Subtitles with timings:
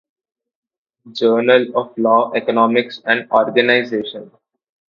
[1.11, 4.31] Journal of Law, Economics, and Organization.